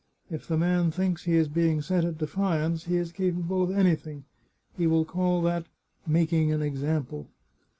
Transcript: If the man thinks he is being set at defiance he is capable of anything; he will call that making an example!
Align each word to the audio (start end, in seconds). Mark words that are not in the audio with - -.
If 0.31 0.47
the 0.47 0.57
man 0.57 0.89
thinks 0.89 1.25
he 1.25 1.35
is 1.35 1.47
being 1.47 1.83
set 1.83 2.03
at 2.05 2.17
defiance 2.17 2.85
he 2.85 2.95
is 2.97 3.11
capable 3.11 3.61
of 3.61 3.69
anything; 3.69 4.23
he 4.75 4.87
will 4.87 5.05
call 5.05 5.43
that 5.43 5.67
making 6.07 6.51
an 6.51 6.63
example! 6.63 7.29